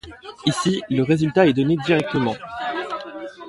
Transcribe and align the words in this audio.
Ici, 0.47 0.81
le 0.89 1.03
résultat 1.03 1.45
est 1.45 1.53
donné 1.53 1.77
directement. 1.85 2.33